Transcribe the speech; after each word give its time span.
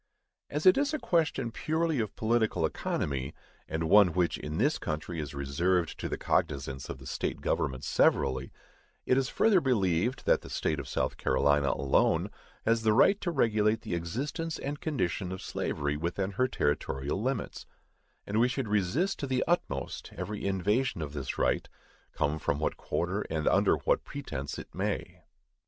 As 0.49 0.65
it 0.65 0.79
is 0.79 0.95
a 0.95 0.97
question 0.97 1.51
purely 1.51 1.99
of 1.99 2.15
political 2.15 2.65
economy, 2.65 3.35
and 3.67 3.87
one 3.87 4.13
which 4.13 4.35
in 4.39 4.57
this 4.57 4.79
country 4.79 5.19
is 5.19 5.35
reserved 5.35 5.99
to 5.99 6.09
the 6.09 6.17
cognizance 6.17 6.89
of 6.89 6.97
the 6.97 7.05
state 7.05 7.39
governments 7.39 7.85
severally, 7.87 8.51
it 9.05 9.15
is 9.15 9.29
further 9.29 9.61
believed, 9.61 10.25
that 10.25 10.41
the 10.41 10.49
State 10.49 10.79
of 10.79 10.87
South 10.87 11.17
Carolina 11.17 11.69
alone 11.69 12.31
has 12.65 12.81
the 12.81 12.93
right 12.93 13.21
to 13.21 13.29
regulate 13.29 13.81
the 13.81 13.93
existence 13.93 14.57
and 14.57 14.81
condition 14.81 15.31
of 15.31 15.39
slavery 15.39 15.95
within 15.97 16.31
her 16.31 16.47
territorial 16.47 17.21
limits; 17.21 17.67
and 18.25 18.39
we 18.39 18.47
should 18.47 18.67
resist 18.67 19.19
to 19.19 19.27
the 19.27 19.43
utmost 19.45 20.09
every 20.17 20.47
invasion 20.47 21.03
of 21.03 21.13
this 21.13 21.37
right, 21.37 21.69
come 22.11 22.39
from 22.39 22.57
what 22.57 22.75
quarter 22.75 23.21
and 23.29 23.47
under 23.47 23.75
whatever 23.75 24.01
pretence 24.03 24.57
it 24.57 24.73
may. 24.73 25.21